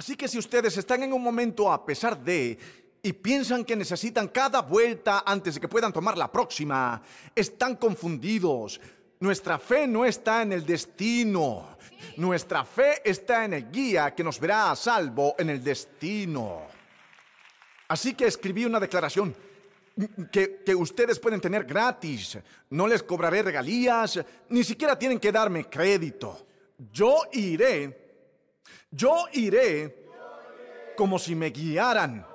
[0.00, 2.56] Así que si ustedes están en un momento a pesar de
[3.02, 7.02] y piensan que necesitan cada vuelta antes de que puedan tomar la próxima,
[7.34, 8.80] están confundidos.
[9.18, 11.76] Nuestra fe no está en el destino.
[12.16, 16.62] Nuestra fe está en el guía que nos verá a salvo en el destino.
[17.88, 19.36] Así que escribí una declaración
[20.32, 22.38] que, que, ustedes pueden tener gratis.
[22.70, 26.46] No les cobraré regalías, ni siquiera tienen que darme crédito.
[26.90, 28.09] Yo iré,
[28.90, 29.96] yo iré
[30.96, 32.26] como si me guiaran,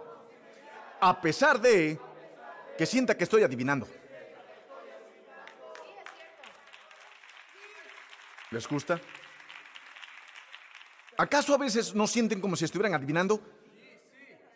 [1.00, 2.00] a pesar de
[2.78, 3.88] que sienta que estoy adivinando.
[8.52, 9.00] ¿Les gusta?
[11.18, 13.42] ¿Acaso a veces no sienten como si estuvieran adivinando?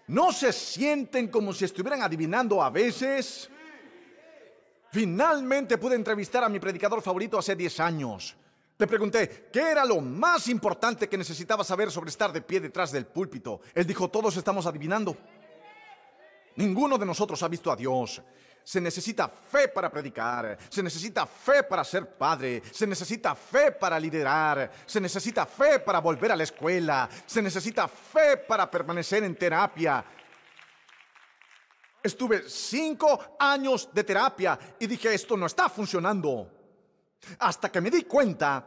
[0.07, 3.49] ¿No se sienten como si estuvieran adivinando a veces?
[4.91, 8.35] Finalmente pude entrevistar a mi predicador favorito hace 10 años.
[8.79, 12.93] Le pregunté, ¿qué era lo más importante que necesitaba saber sobre estar de pie detrás
[12.93, 13.59] del púlpito?
[13.75, 15.17] Él dijo, todos estamos adivinando.
[16.55, 18.21] Ninguno de nosotros ha visto a Dios.
[18.63, 23.99] Se necesita fe para predicar, se necesita fe para ser padre, se necesita fe para
[23.99, 29.35] liderar, se necesita fe para volver a la escuela, se necesita fe para permanecer en
[29.35, 30.05] terapia.
[32.01, 36.58] Estuve cinco años de terapia y dije, esto no está funcionando.
[37.39, 38.65] Hasta que me di cuenta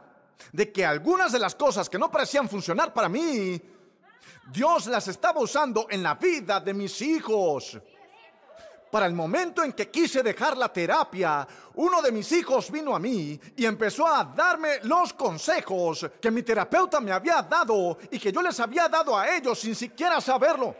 [0.51, 3.61] de que algunas de las cosas que no parecían funcionar para mí,
[4.51, 7.79] Dios las estaba usando en la vida de mis hijos.
[8.91, 12.99] Para el momento en que quise dejar la terapia, uno de mis hijos vino a
[12.99, 18.31] mí y empezó a darme los consejos que mi terapeuta me había dado y que
[18.31, 20.75] yo les había dado a ellos sin siquiera saberlo.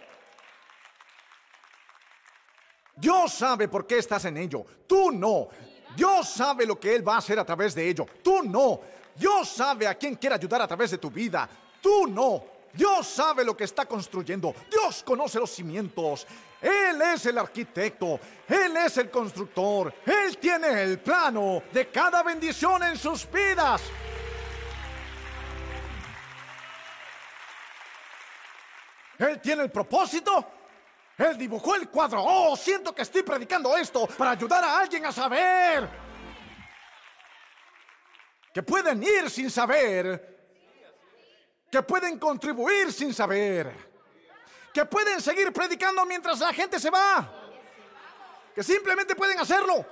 [2.96, 4.64] Dios sabe por qué estás en ello.
[4.86, 5.48] Tú no.
[5.95, 8.05] Dios sabe lo que Él va a hacer a través de ello.
[8.23, 8.80] Tú no.
[9.16, 11.47] Dios sabe a quién quiere ayudar a través de tu vida.
[11.81, 12.44] Tú no.
[12.73, 14.55] Dios sabe lo que está construyendo.
[14.69, 16.25] Dios conoce los cimientos.
[16.64, 22.82] Él es el arquitecto, Él es el constructor, Él tiene el plano de cada bendición
[22.83, 23.82] en sus vidas.
[29.20, 30.63] Él tiene el propósito.
[31.18, 32.24] Él dibujó el cuadro.
[32.24, 35.88] Oh, siento que estoy predicando esto para ayudar a alguien a saber.
[38.54, 40.32] Que pueden ir sin saber.
[41.72, 43.94] Que pueden contribuir sin saber.
[44.74, 47.32] Que pueden seguir predicando mientras la gente se va,
[48.56, 49.86] que simplemente pueden hacerlo,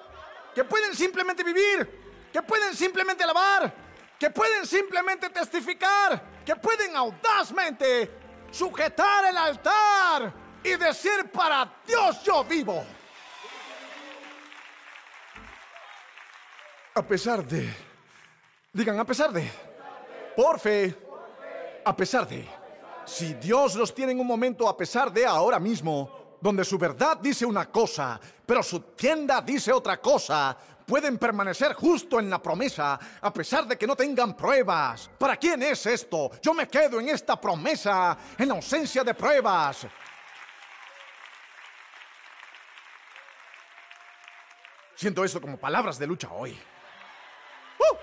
[0.55, 3.71] que pueden simplemente vivir, que pueden simplemente alabar,
[4.17, 8.09] que pueden simplemente testificar, que pueden audazmente
[8.49, 12.83] sujetar el altar y decir para Dios yo vivo.
[16.93, 17.73] A pesar de,
[18.73, 19.49] digan, a pesar de,
[20.35, 20.95] por fe,
[21.85, 22.47] a pesar de.
[23.05, 27.17] Si Dios los tiene en un momento a pesar de ahora mismo, donde su verdad
[27.17, 32.99] dice una cosa, pero su tienda dice otra cosa, pueden permanecer justo en la promesa
[33.21, 35.09] a pesar de que no tengan pruebas.
[35.17, 36.31] ¿Para quién es esto?
[36.41, 39.87] Yo me quedo en esta promesa en ausencia de pruebas.
[45.01, 46.51] Siento eso como palabras de lucha hoy.
[47.79, 47.97] ¡Uh!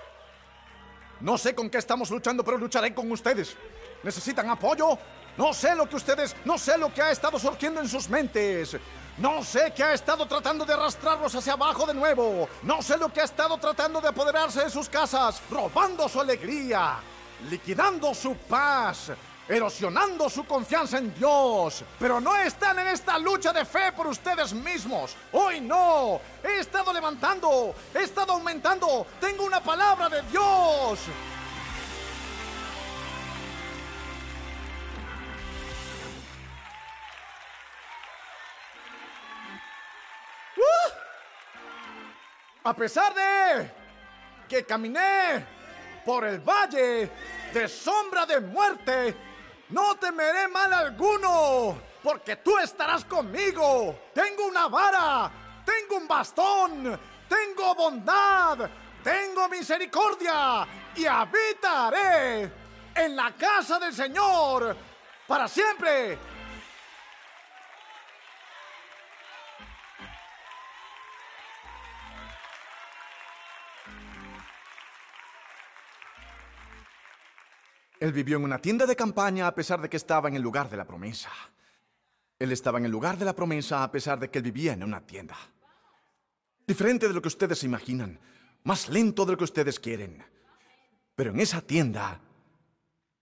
[1.21, 3.55] No sé con qué estamos luchando, pero lucharé con ustedes.
[4.03, 4.97] ¿Necesitan apoyo?
[5.37, 8.75] No sé lo que ustedes, no sé lo que ha estado surgiendo en sus mentes.
[9.17, 12.49] No sé qué ha estado tratando de arrastrarlos hacia abajo de nuevo.
[12.63, 16.97] No sé lo que ha estado tratando de apoderarse de sus casas, robando su alegría,
[17.49, 19.11] liquidando su paz,
[19.49, 21.83] erosionando su confianza en Dios.
[21.99, 25.15] Pero no están en esta lucha de fe por ustedes mismos.
[25.33, 26.21] Hoy no.
[26.43, 29.07] He estado levantando, he estado aumentando.
[29.19, 30.99] Tengo una palabra de Dios.
[42.61, 43.71] A pesar de
[44.47, 45.43] que caminé
[46.05, 47.09] por el valle
[47.51, 49.15] de sombra de muerte,
[49.69, 54.09] no temeré mal alguno, porque tú estarás conmigo.
[54.13, 55.31] Tengo una vara,
[55.65, 58.69] tengo un bastón, tengo bondad,
[59.03, 62.51] tengo misericordia y habitaré
[62.95, 64.75] en la casa del Señor
[65.27, 66.17] para siempre.
[77.99, 80.69] Él vivió en una tienda de campaña a pesar de que estaba en el lugar
[80.69, 81.29] de la promesa.
[82.37, 84.83] Él estaba en el lugar de la promesa a pesar de que él vivía en
[84.83, 85.35] una tienda.
[86.65, 88.19] Diferente de lo que ustedes se imaginan,
[88.63, 90.23] más lento de lo que ustedes quieren.
[91.15, 92.21] Pero en esa tienda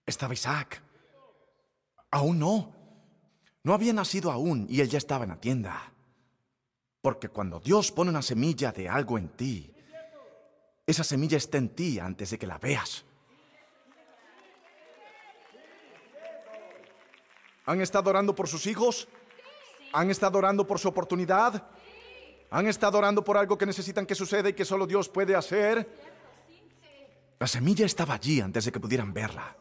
[0.06, 0.80] estaba Isaac.
[2.12, 2.74] Aún no.
[3.64, 5.92] No había nacido aún y él ya estaba en la tienda.
[7.02, 9.74] Porque cuando Dios pone una semilla de algo en ti,
[10.86, 13.04] esa semilla está en ti antes de que la veas.
[17.68, 19.06] ¿Han estado orando por sus hijos?
[19.92, 21.68] ¿Han estado orando por su oportunidad?
[22.50, 25.86] ¿Han estado orando por algo que necesitan que suceda y que solo Dios puede hacer?
[27.38, 29.54] La semilla estaba allí antes de que pudieran verla.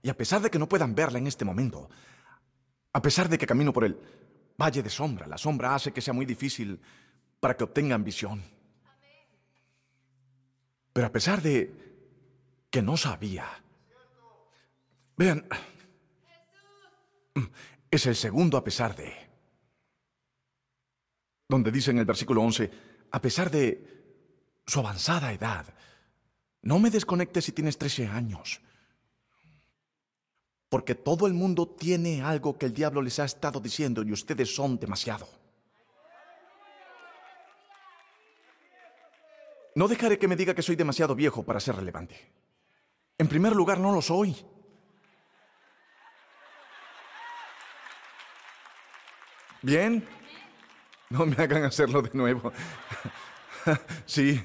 [0.00, 1.90] Y a pesar de que no puedan verla en este momento,
[2.90, 4.00] a pesar de que camino por el
[4.58, 6.80] valle de sombra, la sombra hace que sea muy difícil
[7.38, 8.42] para que obtengan visión.
[10.94, 11.70] Pero a pesar de
[12.70, 13.44] que no sabía,
[15.18, 15.46] vean,
[17.90, 19.12] es el segundo a pesar de,
[21.48, 22.70] donde dice en el versículo 11,
[23.10, 25.66] a pesar de su avanzada edad,
[26.62, 28.60] no me desconectes si tienes 13 años.
[30.68, 34.54] Porque todo el mundo tiene algo que el diablo les ha estado diciendo y ustedes
[34.54, 35.28] son demasiado.
[39.74, 42.14] No dejaré que me diga que soy demasiado viejo para ser relevante.
[43.18, 44.36] En primer lugar, no lo soy.
[49.62, 50.04] Bien,
[51.10, 52.52] no me hagan hacerlo de nuevo.
[54.06, 54.42] sí,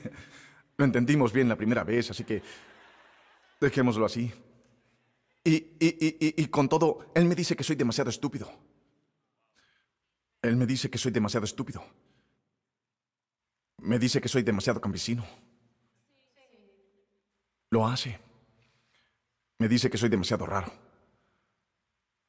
[0.77, 2.43] lo entendimos bien la primera vez, así que
[3.59, 4.31] dejémoslo así.
[5.43, 8.51] Y, y, y, con todo, él me dice que soy demasiado estúpido.
[10.41, 11.83] Él me dice que soy demasiado estúpido.
[13.77, 15.25] Me dice que soy demasiado campesino.
[17.69, 18.19] Lo hace.
[19.57, 20.71] Me dice que soy demasiado raro.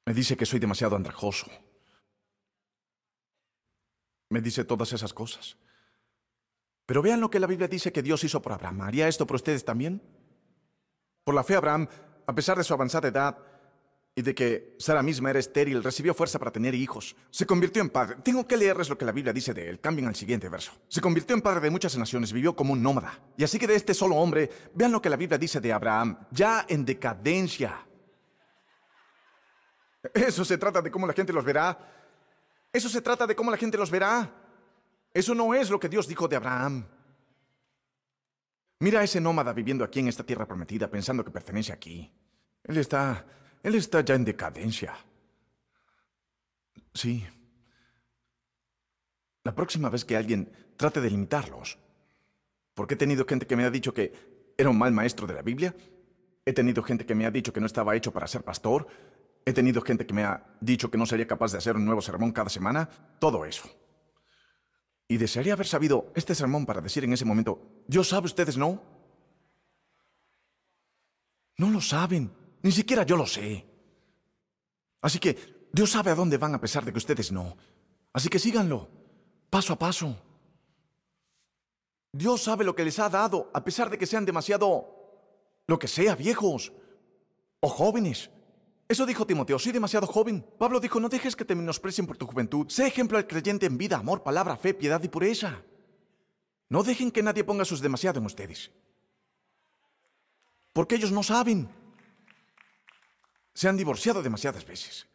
[0.06, 1.50] Me dice que soy demasiado andrajoso.
[4.30, 5.56] Me dice todas esas cosas.
[6.86, 8.82] Pero vean lo que la Biblia dice que Dios hizo por Abraham.
[8.82, 10.02] ¿Haría esto por ustedes también?
[11.24, 11.88] Por la fe, Abraham,
[12.26, 13.38] a pesar de su avanzada edad,
[14.18, 17.14] y de que Sara misma era estéril, recibió fuerza para tener hijos.
[17.30, 18.16] Se convirtió en padre.
[18.24, 19.78] Tengo que leerles lo que la Biblia dice de él.
[19.78, 20.72] Cambien al siguiente verso.
[20.88, 23.16] Se convirtió en padre de muchas naciones, vivió como un nómada.
[23.36, 26.18] Y así que de este solo hombre, vean lo que la Biblia dice de Abraham,
[26.32, 27.86] ya en decadencia.
[30.12, 31.78] Eso se trata de cómo la gente los verá.
[32.72, 34.30] Eso se trata de cómo la gente los verá.
[35.12, 36.86] Eso no es lo que Dios dijo de Abraham.
[38.80, 42.12] Mira a ese nómada viviendo aquí en esta tierra prometida, pensando que pertenece aquí.
[42.64, 43.24] Él está
[43.62, 44.94] él está ya en decadencia.
[46.94, 47.26] Sí.
[49.44, 51.78] La próxima vez que alguien trate de limitarlos,
[52.74, 55.42] porque he tenido gente que me ha dicho que era un mal maestro de la
[55.42, 55.74] Biblia,
[56.44, 58.86] he tenido gente que me ha dicho que no estaba hecho para ser pastor,
[59.48, 62.02] he tenido gente que me ha dicho que no sería capaz de hacer un nuevo
[62.02, 63.68] sermón cada semana, todo eso.
[65.08, 68.82] Y desearía haber sabido este sermón para decir en ese momento, Dios sabe, ustedes no.
[71.56, 72.30] No lo saben.
[72.62, 73.64] Ni siquiera yo lo sé.
[75.00, 77.56] Así que Dios sabe a dónde van a pesar de que ustedes no.
[78.12, 78.88] Así que síganlo,
[79.48, 80.14] paso a paso.
[82.12, 85.88] Dios sabe lo que les ha dado, a pesar de que sean demasiado, lo que
[85.88, 86.72] sea, viejos
[87.60, 88.30] o jóvenes.
[88.88, 90.44] Eso dijo Timoteo, soy demasiado joven.
[90.58, 92.68] Pablo dijo, no dejes que te menosprecien por tu juventud.
[92.70, 95.62] Sé ejemplo al creyente en vida, amor, palabra, fe, piedad y pureza.
[96.70, 98.70] No dejen que nadie ponga sus demasiado en ustedes.
[100.72, 101.68] Porque ellos no saben
[103.58, 105.06] se han divorciado demasiadas veces.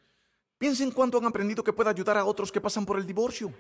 [0.57, 3.53] Piensen cuánto han aprendido que puede ayudar a otros que pasan por el divorcio.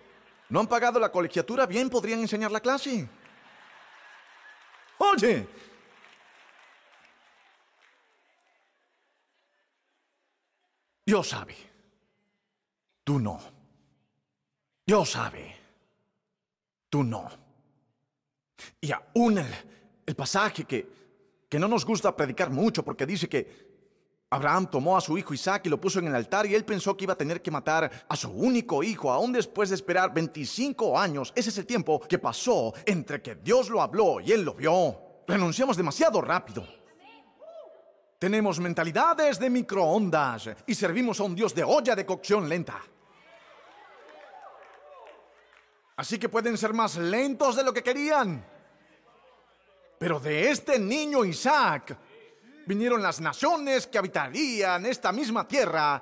[0.49, 3.07] No han pagado la colegiatura, bien podrían enseñar la clase.
[4.97, 5.47] Oye,
[11.05, 11.55] Dios sabe.
[13.03, 13.39] Tú no.
[14.85, 15.55] Dios sabe.
[16.89, 17.29] Tú no.
[18.79, 19.47] Y aún el,
[20.05, 20.87] el pasaje que,
[21.49, 23.73] que no nos gusta predicar mucho porque dice que
[24.29, 26.97] Abraham tomó a su hijo Isaac y lo puso en el altar y él pensó
[26.97, 30.97] que iba a tener que matar a su único hijo, aún después de esperar 25
[30.97, 31.31] años.
[31.35, 34.97] Ese es el tiempo que pasó entre que Dios lo habló y él lo vio.
[35.27, 36.65] Renunciamos demasiado rápido.
[38.23, 42.81] Tenemos mentalidades de microondas y servimos a un Dios de olla de cocción lenta.
[45.97, 48.41] Así que pueden ser más lentos de lo que querían.
[49.99, 51.97] Pero de este niño Isaac
[52.65, 56.01] vinieron las naciones que habitarían esta misma tierra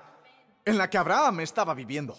[0.63, 2.15] en la que Abraham estaba viviendo.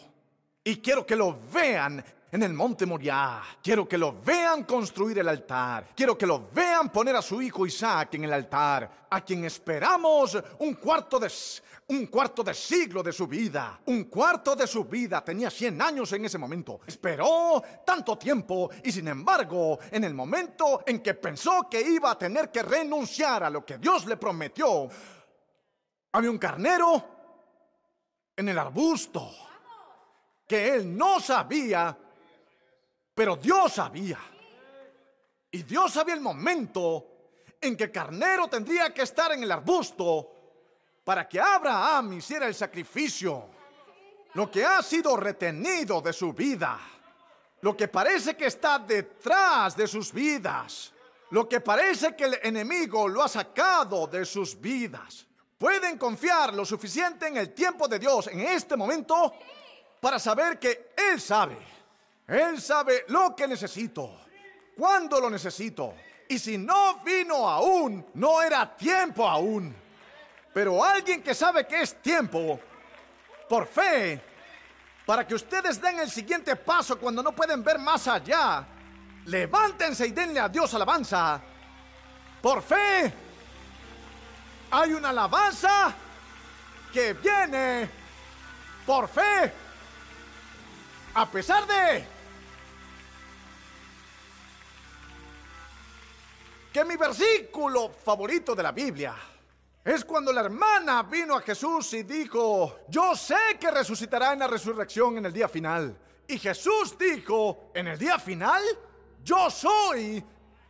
[0.64, 3.42] Y quiero que lo vean en el monte Moriah.
[3.62, 5.90] Quiero que lo vean construir el altar.
[5.94, 10.36] Quiero que lo vean poner a su hijo Isaac en el altar, a quien esperamos
[10.58, 11.30] un cuarto de
[11.88, 13.78] un cuarto de siglo de su vida.
[13.86, 15.22] Un cuarto de su vida.
[15.22, 16.80] Tenía 100 años en ese momento.
[16.86, 22.18] Esperó tanto tiempo y sin embargo, en el momento en que pensó que iba a
[22.18, 24.88] tener que renunciar a lo que Dios le prometió,
[26.12, 27.04] había un carnero
[28.34, 29.30] en el arbusto,
[30.46, 31.96] que él no sabía,
[33.14, 34.18] pero Dios sabía.
[35.50, 37.08] Y Dios sabía el momento
[37.60, 40.32] en que Carnero tendría que estar en el arbusto
[41.04, 43.50] para que Abraham hiciera el sacrificio.
[44.34, 46.80] Lo que ha sido retenido de su vida,
[47.60, 50.92] lo que parece que está detrás de sus vidas,
[51.30, 55.26] lo que parece que el enemigo lo ha sacado de sus vidas.
[55.58, 59.34] Pueden confiar lo suficiente en el tiempo de Dios en este momento
[60.00, 61.71] para saber que Él sabe.
[62.32, 64.18] Él sabe lo que necesito,
[64.74, 65.94] cuándo lo necesito.
[66.26, 69.76] Y si no vino aún, no era tiempo aún.
[70.54, 72.58] Pero alguien que sabe que es tiempo,
[73.50, 74.18] por fe,
[75.04, 78.66] para que ustedes den el siguiente paso cuando no pueden ver más allá,
[79.26, 81.38] levántense y denle a Dios alabanza.
[82.40, 83.12] Por fe,
[84.70, 85.92] hay una alabanza
[86.94, 87.90] que viene
[88.86, 89.52] por fe,
[91.12, 92.21] a pesar de
[96.72, 99.14] que mi versículo favorito de la Biblia
[99.84, 104.46] es cuando la hermana vino a Jesús y dijo, yo sé que resucitará en la
[104.46, 105.98] resurrección en el día final.
[106.26, 108.62] Y Jesús dijo, en el día final,
[109.22, 110.24] yo soy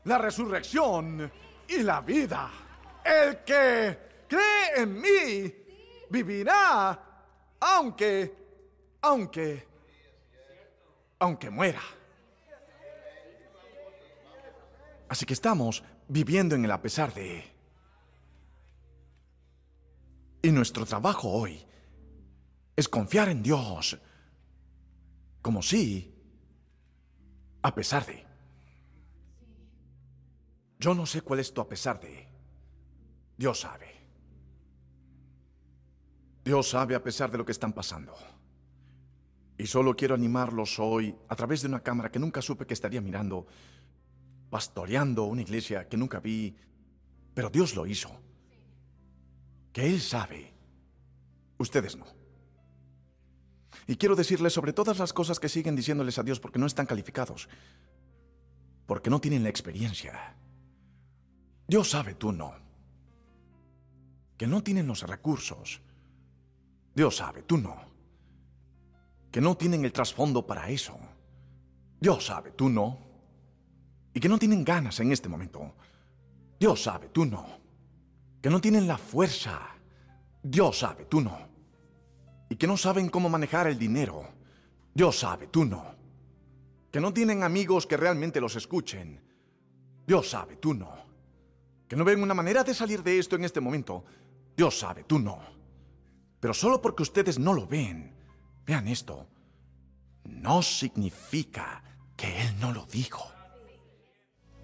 [0.04, 1.30] la resurrección
[1.68, 2.50] y la vida.
[3.04, 5.54] El que cree en mí
[6.08, 7.00] vivirá
[7.60, 8.34] aunque,
[9.02, 9.68] aunque,
[11.18, 11.82] aunque muera.
[15.08, 17.42] Así que estamos viviendo en el a pesar de...
[20.42, 21.64] Y nuestro trabajo hoy
[22.76, 23.98] es confiar en Dios
[25.40, 26.14] como si,
[27.62, 28.24] a pesar de.
[30.78, 32.28] Yo no sé cuál es tu a pesar de.
[33.36, 33.86] Dios sabe.
[36.44, 38.14] Dios sabe a pesar de lo que están pasando.
[39.56, 43.00] Y solo quiero animarlos hoy a través de una cámara que nunca supe que estaría
[43.00, 43.46] mirando,
[44.52, 46.54] pastoreando una iglesia que nunca vi,
[47.32, 48.10] pero Dios lo hizo
[49.72, 50.52] que Él sabe.
[51.56, 52.04] Ustedes no.
[53.86, 56.84] Y quiero decirles sobre todas las cosas que siguen diciéndoles a Dios porque no están
[56.84, 57.48] calificados,
[58.84, 60.36] porque no tienen la experiencia.
[61.66, 62.52] Dios sabe, tú no.
[64.36, 65.80] Que no tienen los recursos.
[66.94, 67.80] Dios sabe, tú no.
[69.30, 70.98] Que no tienen el trasfondo para eso.
[71.98, 73.11] Dios sabe, tú no.
[74.14, 75.74] Y que no tienen ganas en este momento.
[76.58, 77.62] Dios sabe, tú no
[78.42, 79.60] que no tienen la fuerza.
[80.42, 81.38] Dios sabe, tú no.
[82.50, 84.28] Y que no saben cómo manejar el dinero.
[84.92, 85.94] Dios sabe, tú no.
[86.90, 89.22] Que no tienen amigos que realmente los escuchen.
[90.06, 90.92] Dios sabe, tú no.
[91.86, 94.04] Que no ven una manera de salir de esto en este momento.
[94.56, 95.38] Dios sabe, tú no.
[96.40, 98.12] Pero solo porque ustedes no lo ven,
[98.66, 99.28] vean esto,
[100.24, 101.84] no significa
[102.16, 103.30] que Él no lo dijo.